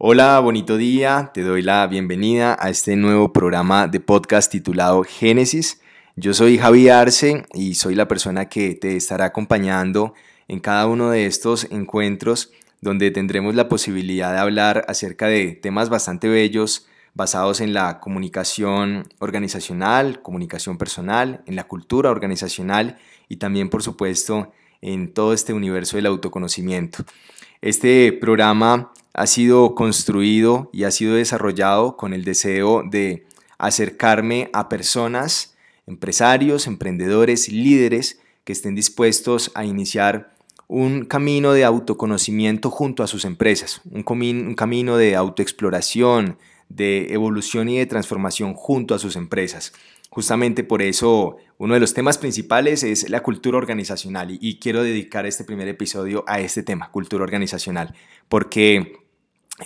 [0.00, 1.32] Hola, bonito día.
[1.34, 5.80] Te doy la bienvenida a este nuevo programa de podcast titulado Génesis.
[6.14, 10.14] Yo soy Javi Arce y soy la persona que te estará acompañando
[10.46, 15.88] en cada uno de estos encuentros donde tendremos la posibilidad de hablar acerca de temas
[15.88, 23.68] bastante bellos basados en la comunicación organizacional, comunicación personal, en la cultura organizacional y también,
[23.68, 27.04] por supuesto, en todo este universo del autoconocimiento.
[27.60, 33.26] Este programa ha sido construido y ha sido desarrollado con el deseo de
[33.58, 35.56] acercarme a personas,
[35.88, 40.32] empresarios, emprendedores, líderes que estén dispuestos a iniciar
[40.68, 46.38] un camino de autoconocimiento junto a sus empresas, un, camino de autoexploración,
[46.68, 49.72] de evolución y de transformación junto a sus empresas.
[50.10, 55.26] Justamente por eso uno de los temas principales es la cultura organizacional y, quiero dedicar
[55.26, 57.96] este primer episodio a este tema, cultura organizacional,
[58.28, 59.07] porque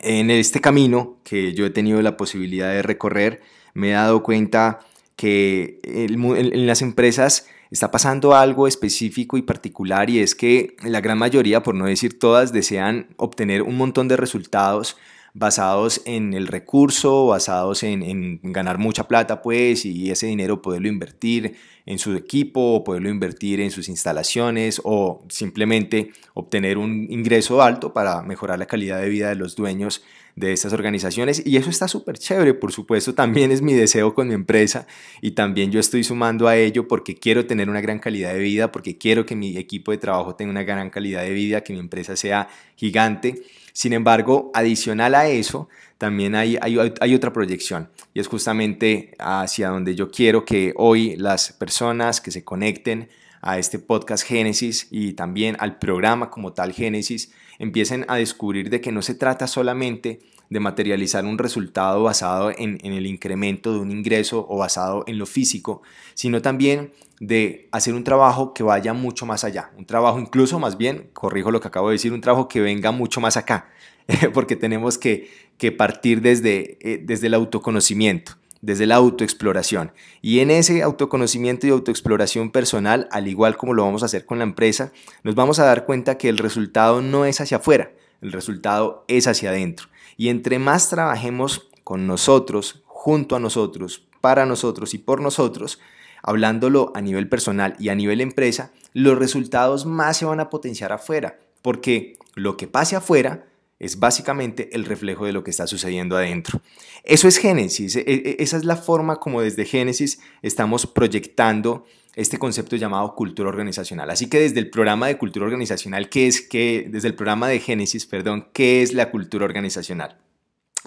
[0.00, 3.42] en este camino que yo he tenido la posibilidad de recorrer,
[3.74, 4.80] me he dado cuenta
[5.16, 11.18] que en las empresas está pasando algo específico y particular y es que la gran
[11.18, 14.96] mayoría, por no decir todas, desean obtener un montón de resultados
[15.34, 21.56] basados en el recurso, basados en, ganar mucha plata, pues, y ese dinero poderlo invertir
[21.86, 28.22] en su equipo, poderlo invertir en sus instalaciones o simplemente obtener un ingreso alto para
[28.22, 30.02] mejorar la calidad de vida de los dueños
[30.36, 34.28] de estas organizaciones y eso está súper chévere, por supuesto, también es mi deseo con
[34.28, 34.86] mi empresa
[35.20, 38.72] y también yo estoy sumando a ello porque quiero tener una gran calidad de vida,
[38.72, 41.80] porque quiero que mi equipo de trabajo tenga una gran calidad de vida, que mi
[41.80, 43.42] empresa sea gigante.
[43.72, 49.94] Sin embargo, adicional a eso, también hay, hay, otra proyección y es justamente hacia donde
[49.94, 53.08] yo quiero que hoy las personas que se conecten
[53.42, 58.80] a este podcast Génesis y también al programa como tal Génesis empiecen a descubrir de
[58.80, 63.90] que no se trata solamente de materializar un resultado basado en, el incremento de un
[63.90, 65.82] ingreso o basado en lo físico,
[66.14, 70.76] sino también de hacer un trabajo que vaya mucho más allá, un trabajo incluso más
[70.76, 73.70] bien, corrijo lo que acabo de decir, un trabajo que venga mucho más acá,
[74.34, 75.30] porque tenemos que,
[75.78, 79.92] partir desde, eh, desde el autoconocimiento desde la autoexploración.
[80.22, 84.38] Y en ese autoconocimiento y autoexploración personal, al igual como lo vamos a hacer con
[84.38, 84.92] la empresa,
[85.24, 87.92] nos vamos a dar cuenta que el resultado no es hacia afuera,
[88.22, 89.88] el resultado es hacia adentro.
[90.16, 95.80] Y entre más trabajemos con nosotros, junto a nosotros, para nosotros y por nosotros,
[96.22, 100.92] hablándolo a nivel personal y a nivel empresa, los resultados más se van a potenciar
[100.92, 103.44] afuera, porque lo que pase afuera
[103.82, 106.62] es básicamente el reflejo de lo que está sucediendo adentro.
[107.02, 111.84] Eso es Génesis, e, e, esa es la forma como desde Génesis estamos proyectando
[112.14, 114.08] este concepto llamado cultura organizacional.
[114.10, 117.58] Así que desde el programa de cultura organizacional, ¿qué es que desde el programa de
[117.58, 120.16] Génesis, perdón, qué es la cultura organizacional?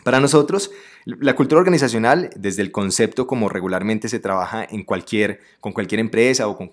[0.06, 0.70] Para nosotros,
[1.06, 6.48] la cultura organizacional, desde el concepto como regularmente se trabaja en cualquier, con cualquier empresa
[6.48, 6.70] o con,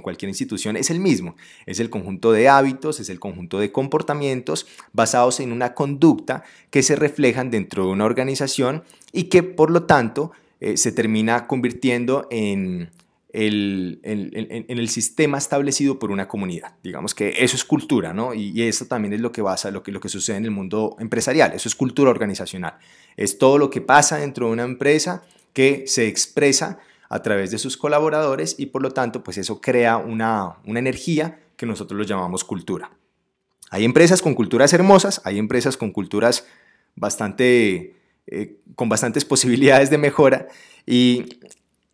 [0.00, 1.34] cualquier institución, es el mismo.
[1.66, 6.84] Es el conjunto de hábitos, es el conjunto de comportamientos basados en una conducta que
[6.84, 10.30] se reflejan dentro de una organización y que, por lo tanto,
[10.60, 12.90] eh, se termina convirtiendo en,
[13.36, 16.74] el, en, el sistema establecido por una comunidad.
[16.82, 18.32] Digamos que eso es cultura, ¿no?
[18.32, 20.96] Y, eso también es lo que basa lo que, lo que sucede en el mundo
[20.98, 21.52] empresarial.
[21.52, 22.78] Eso es cultura organizacional.
[23.16, 26.78] Es todo lo que pasa dentro de una empresa que se expresa
[27.10, 31.40] a través de sus colaboradores y por lo tanto, pues eso crea una, una energía
[31.56, 32.90] que nosotros lo llamamos cultura.
[33.70, 36.46] Hay empresas con culturas hermosas, hay empresas con culturas
[36.94, 37.96] bastante,
[38.28, 40.48] eh, con bastantes posibilidades de mejora
[40.86, 41.26] y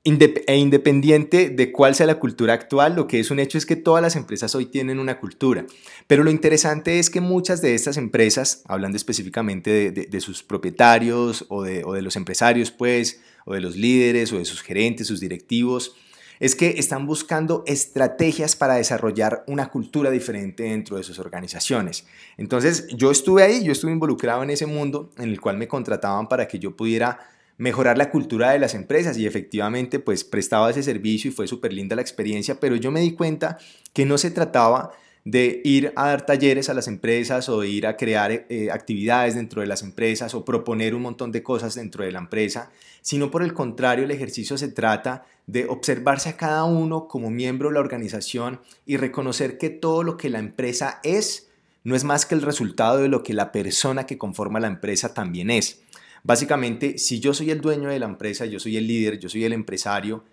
[0.04, 3.76] e independiente de cuál sea la cultura actual, lo que es un hecho es que
[3.76, 5.64] todas las empresas hoy tienen una cultura.
[6.08, 11.62] Pero lo interesante es que muchas de estas empresas, hablando específicamente de, sus propietarios o
[11.62, 15.20] de, o de, los empresarios, pues, o de los líderes o de sus gerentes, sus
[15.20, 15.94] directivos,
[16.40, 22.04] es que están buscando estrategias para desarrollar una cultura diferente dentro de sus organizaciones.
[22.36, 26.28] Entonces, yo estuve ahí, yo estuve involucrado en ese mundo en el cual me contrataban
[26.28, 27.20] para que yo pudiera
[27.58, 31.72] mejorar la cultura de las empresas y efectivamente pues prestaba ese servicio y fue súper
[31.72, 33.58] linda la experiencia, pero yo me di cuenta
[33.92, 34.92] que no se trataba
[35.24, 39.60] de ir a dar talleres a las empresas o ir a crear eh, actividades dentro
[39.60, 42.70] de las empresas o proponer un montón de cosas dentro de la empresa,
[43.02, 47.68] sino por el contrario, el ejercicio se trata de observarse a cada uno como miembro
[47.68, 51.48] de la organización y reconocer que todo lo que la empresa es
[51.84, 55.14] no es más que el resultado de lo que la persona que conforma la empresa
[55.14, 55.82] también es.
[56.22, 59.44] Básicamente, si yo soy el dueño de la empresa, yo soy el líder, yo soy
[59.44, 60.24] el empresario,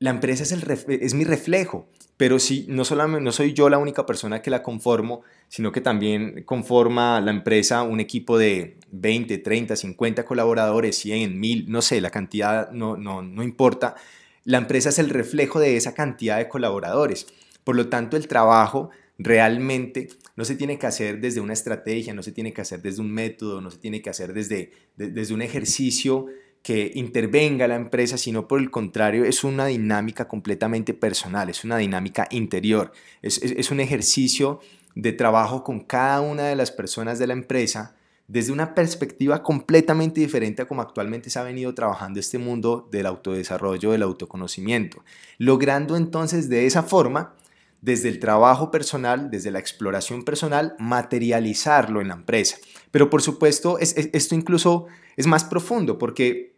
[0.00, 4.42] la empresa es, mi reflejo, pero si no, solamente, no soy yo la única persona
[4.42, 10.24] que la conformo, sino que también conforma la empresa un equipo de 20, 30, 50
[10.24, 13.96] colaboradores, 100, 1000, no sé, la cantidad no, no, no importa.
[14.44, 17.26] La empresa es el reflejo de esa cantidad de colaboradores.
[17.64, 22.22] Por lo tanto, el trabajo realmente no se tiene que hacer desde una estrategia, no
[22.22, 25.42] se tiene que hacer desde un método, no se tiene que hacer desde, desde un
[25.42, 26.26] ejercicio
[26.62, 31.78] que intervenga la empresa, sino por el contrario, es una dinámica completamente personal, es una
[31.78, 32.92] dinámica interior,
[33.22, 34.60] es, un ejercicio
[34.94, 37.94] de trabajo con cada una de las personas de la empresa
[38.26, 43.06] desde una perspectiva completamente diferente a como actualmente se ha venido trabajando este mundo del
[43.06, 45.02] autodesarrollo, del autoconocimiento,
[45.38, 47.34] logrando entonces de esa forma
[47.80, 52.56] desde el trabajo personal, desde la exploración personal, materializarlo en la empresa.
[52.90, 54.86] Pero por supuesto, esto incluso
[55.16, 56.56] es más profundo porque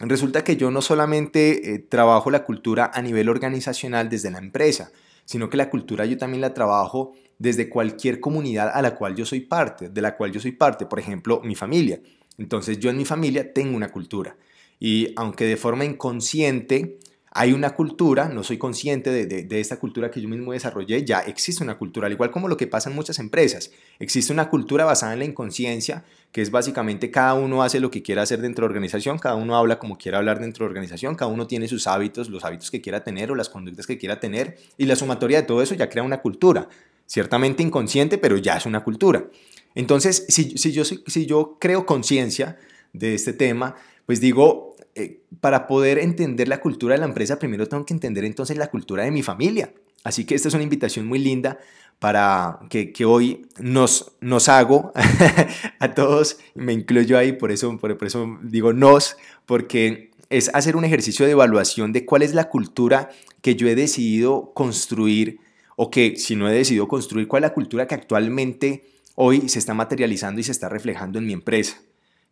[0.00, 4.90] resulta que yo no solamente eh, trabajo la cultura a nivel organizacional desde la empresa,
[5.24, 9.24] sino que la cultura yo también la trabajo desde cualquier comunidad a la cual yo
[9.26, 12.00] soy parte, de la cual yo soy parte, por ejemplo, mi familia.
[12.38, 14.36] Entonces yo en mi familia tengo una cultura
[14.80, 16.98] y aunque de forma inconsciente
[17.30, 21.62] hay una cultura, no soy consciente de, esta cultura que yo mismo desarrollé, ya existe
[21.62, 23.70] una cultura, al igual como lo que pasa en muchas empresas.
[23.98, 28.02] Existe una cultura basada en la inconsciencia, que es básicamente cada uno hace lo que
[28.02, 30.70] quiera hacer dentro de la organización, cada uno habla como quiera hablar dentro de la
[30.70, 33.98] organización, cada uno tiene sus hábitos, los hábitos que quiera tener o las conductas que
[33.98, 36.68] quiera tener, y la sumatoria de todo eso ya crea una cultura,
[37.06, 39.26] ciertamente inconsciente, pero ya es una cultura.
[39.74, 42.56] Entonces, si yo, si yo creo conciencia
[42.92, 43.76] de este tema,
[44.06, 44.67] pues digo,
[44.98, 48.66] eh, para poder entender la cultura de la empresa, primero tengo que entender entonces la
[48.66, 49.72] cultura de mi familia.
[50.02, 51.58] Así que esta es una invitación muy linda
[52.00, 54.92] para que, hoy nos, nos hago
[55.78, 59.16] a todos, me incluyo ahí, por eso, por, por eso digo nos,
[59.46, 63.10] porque es hacer un ejercicio de evaluación de cuál es la cultura
[63.40, 65.38] que yo he decidido construir
[65.76, 68.84] o que si no he decidido construir, cuál es la cultura que actualmente
[69.14, 71.78] hoy se está materializando y se está reflejando en mi empresa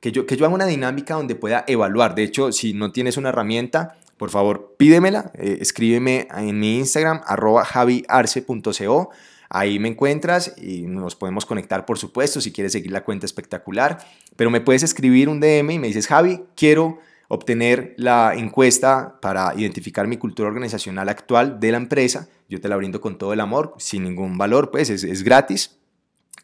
[0.00, 2.14] que yo, que yo haga una dinámica donde pueda evaluar.
[2.14, 7.20] De hecho, si no tienes una herramienta, por favor, pídemela, eh, escríbeme en mi Instagram,
[7.26, 9.10] arroba javiarce.co.
[9.48, 13.98] Ahí me encuentras y nos podemos conectar, por supuesto, si quieres seguir la cuenta espectacular.
[14.36, 19.52] Pero me puedes escribir un DM y me dices, Javi, quiero obtener la encuesta para
[19.56, 22.28] identificar mi cultura organizacional actual de la empresa.
[22.48, 25.78] Yo te la brindo con todo el amor, sin ningún valor, pues es, es gratis.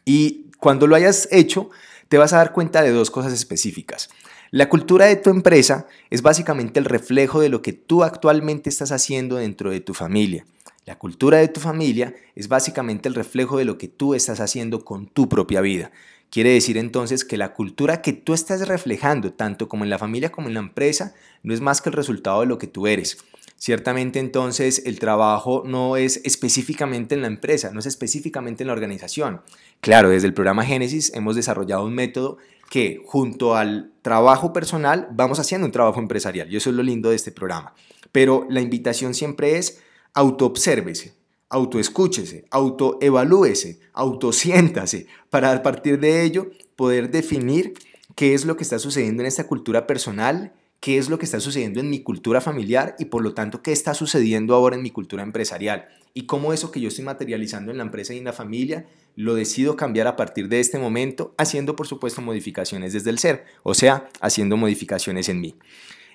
[0.05, 1.69] Y cuando lo hayas hecho,
[2.13, 4.07] te vas a dar cuenta de dos cosas específicas.
[4.51, 8.91] La cultura de tu empresa es básicamente el reflejo de lo que tú actualmente estás
[8.91, 10.45] haciendo dentro de tu familia.
[10.85, 14.85] La cultura de tu familia es básicamente el reflejo de lo que tú estás haciendo
[14.85, 15.89] con tu propia vida.
[16.29, 20.31] Quiere decir entonces que la cultura que tú estás reflejando, tanto como en la familia
[20.31, 23.17] como en la empresa, no es más que el resultado de lo que tú eres.
[23.57, 28.73] Ciertamente entonces el trabajo no es específicamente en la empresa, no es específicamente en la
[28.73, 29.41] organización.
[29.79, 32.37] Claro, desde el programa Génesis hemos desarrollado un método
[32.69, 37.09] que junto al trabajo personal vamos haciendo un trabajo empresarial y eso es lo lindo
[37.09, 37.73] de este programa.
[38.11, 39.79] Pero la invitación siempre es
[40.13, 41.13] autoobsérvese,
[41.49, 47.73] autoescúchese, autoevalúese, autosiéntase, para a partir de ello poder definir
[48.15, 50.53] qué es lo que está sucediendo en esta cultura personal
[50.83, 53.71] qué es lo que está sucediendo en mi cultura familiar y por lo tanto qué
[53.71, 57.77] está sucediendo ahora en mi cultura empresarial y cómo eso que yo estoy materializando en
[57.77, 58.85] la empresa y en la familia
[59.15, 63.45] lo decido cambiar a partir de este momento, haciendo por supuesto modificaciones desde el ser,
[63.63, 65.55] o sea, haciendo modificaciones en mí.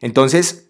[0.02, 0.68] Entonces,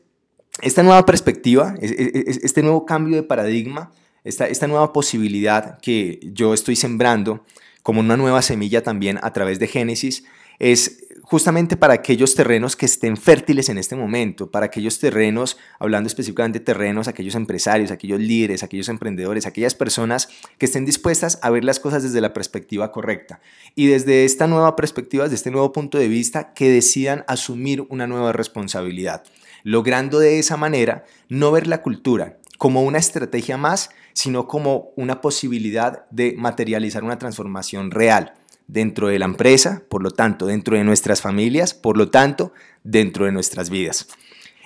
[0.63, 3.91] esta nueva perspectiva, este nuevo cambio de paradigma,
[4.23, 7.45] esta, esta nueva posibilidad que yo estoy sembrando
[7.83, 10.23] como una nueva semilla también a través de Génesis,
[10.61, 16.07] es justamente para aquellos terrenos que estén fértiles en este momento, para aquellos terrenos, hablando
[16.07, 21.51] específicamente de terrenos, aquellos empresarios, aquellos líderes, aquellos emprendedores, aquellas personas que estén dispuestas a
[21.51, 23.41] ver las cosas desde la perspectiva correcta.
[23.75, 28.07] Y desde esta nueva perspectiva, desde este nuevo punto de vista, que decidan asumir una
[28.07, 29.25] nueva responsabilidad,
[29.63, 35.21] logrando de esa manera no ver la cultura como una estrategia más, sino como una
[35.21, 38.35] posibilidad de materializar una transformación real
[38.69, 42.53] dentro de la empresa, por lo tanto, dentro de nuestras familias, por lo tanto,
[42.85, 44.07] dentro de nuestras vidas.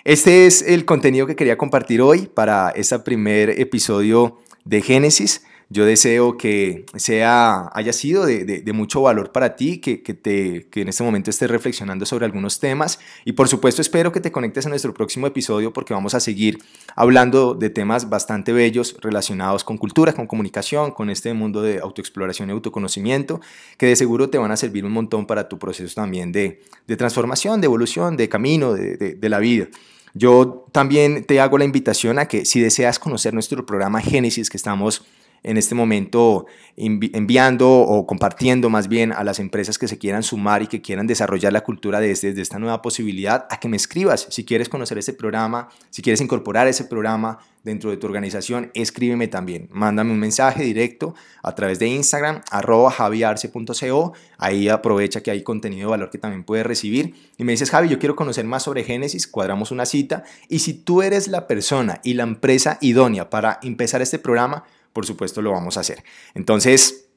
[0.05, 5.45] Este es el contenido que quería compartir hoy para este primer episodio de Génesis.
[5.73, 10.83] Yo deseo que sea, haya sido de, mucho valor para ti, que, que, te, que
[10.83, 14.67] en este momento estés reflexionando sobre algunos temas y por supuesto espero que te conectes
[14.67, 16.59] a nuestro próximo episodio porque vamos a seguir
[16.95, 22.51] hablando de temas bastante bellos relacionados con cultura, con comunicación, con este mundo de autoexploración
[22.51, 23.41] y autoconocimiento
[23.79, 26.97] que de seguro te van a servir un montón para tu proceso también de, de
[26.99, 29.69] transformación, de evolución, de camino, de, de la vida.
[30.13, 34.59] Yo también te hago la invitación a que si deseas conocer nuestro programa Génesis que
[34.59, 35.07] estamos
[35.43, 36.47] en este momento
[36.77, 41.07] enviando o compartiendo más bien a las empresas que se quieran sumar y que quieran
[41.07, 44.27] desarrollar la cultura desde, esta nueva posibilidad, a que me escribas.
[44.31, 49.29] Si quieres conocer este programa, si quieres incorporar ese programa dentro de tu organización, escríbeme
[49.29, 49.69] también.
[49.71, 54.13] Mándame un mensaje directo a través de Instagram, arroba javiarce.co.
[54.39, 57.15] Ahí aprovecha que hay contenido de valor que también puedes recibir.
[57.37, 60.25] Y me dices, Javi, yo quiero conocer más sobre Génesis, cuadramos una cita.
[60.49, 65.07] Y si tú eres la persona y la empresa idónea para empezar este programa, por
[65.07, 66.03] supuesto lo vamos a hacer.
[66.35, 67.09] Entonces,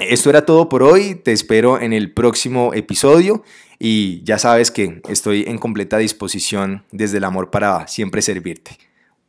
[0.00, 3.42] esto era todo por hoy, te espero en el próximo episodio
[3.78, 8.78] y ya sabes que estoy en completa disposición desde el amor para siempre servirte.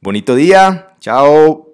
[0.02, 1.67] Bonito día, chao.